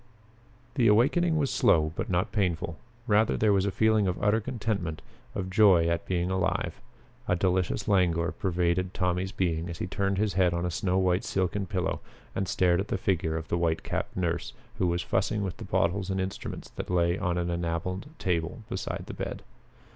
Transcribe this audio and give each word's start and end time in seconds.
The 0.73 0.87
awakening 0.87 1.37
was 1.37 1.51
slow, 1.51 1.91
but 1.95 2.09
not 2.09 2.31
painful. 2.31 2.79
Rather 3.05 3.37
there 3.37 3.53
was 3.53 3.67
a 3.67 3.71
feeling 3.71 4.07
of 4.07 4.17
utter 4.19 4.41
contentment, 4.41 4.99
of 5.35 5.51
joy 5.51 5.87
at 5.89 6.07
being 6.07 6.31
alive. 6.31 6.81
A 7.27 7.35
delicious 7.35 7.87
languor 7.87 8.31
pervaded 8.31 8.95
Tommy's 8.95 9.31
being 9.31 9.69
as 9.69 9.77
he 9.77 9.85
turned 9.85 10.17
his 10.17 10.33
head 10.33 10.55
on 10.55 10.65
a 10.65 10.71
snow 10.71 10.97
white 10.97 11.23
silken 11.23 11.67
pillow 11.67 11.99
and 12.33 12.47
stared 12.47 12.79
at 12.79 12.87
the 12.87 12.97
figure 12.97 13.37
of 13.37 13.49
the 13.49 13.59
white 13.59 13.83
capped 13.83 14.17
nurse 14.17 14.53
who 14.79 14.87
was 14.87 15.03
fussing 15.03 15.43
with 15.43 15.57
the 15.57 15.65
bottles 15.65 16.09
and 16.09 16.19
instruments 16.19 16.71
that 16.77 16.89
lay 16.89 17.19
on 17.19 17.37
an 17.37 17.51
enameled 17.51 18.07
table 18.17 18.63
beside 18.69 19.03
the 19.05 19.13
bed. 19.13 19.43